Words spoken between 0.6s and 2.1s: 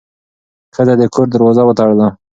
ښځه د کور دروازه وتړله.